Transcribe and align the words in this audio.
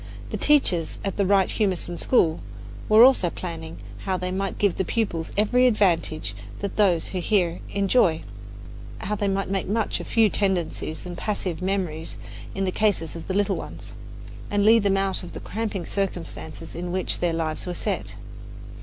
The 0.31 0.37
teachers 0.37 0.97
at 1.05 1.17
the 1.17 1.27
Wright 1.27 1.47
Humason 1.47 1.95
School 1.99 2.39
were 2.89 3.03
always 3.03 3.23
planning 3.35 3.77
how 4.05 4.17
they 4.17 4.31
might 4.31 4.57
give 4.57 4.77
the 4.77 4.83
pupils 4.83 5.31
every 5.37 5.67
advantage 5.67 6.33
that 6.61 6.75
those 6.75 7.09
who 7.09 7.19
hear 7.19 7.59
enjoy 7.71 8.23
how 9.01 9.13
they 9.13 9.27
might 9.27 9.47
make 9.47 9.67
much 9.67 9.99
of 9.99 10.07
few 10.07 10.27
tendencies 10.27 11.05
and 11.05 11.15
passive 11.15 11.61
memories 11.61 12.17
in 12.55 12.63
the 12.65 12.71
cases 12.71 13.15
of 13.15 13.27
the 13.27 13.35
little 13.35 13.57
ones 13.57 13.93
and 14.49 14.65
lead 14.65 14.81
them 14.81 14.97
out 14.97 15.21
of 15.21 15.33
the 15.33 15.39
cramping 15.39 15.85
circumstances 15.85 16.73
in 16.73 16.91
which 16.91 17.19
their 17.19 17.31
lives 17.33 17.67
were 17.67 17.75
set. 17.75 18.15